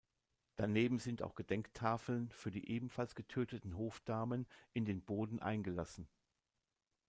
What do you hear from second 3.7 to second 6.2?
Hofdamen in den Boden eingelassen.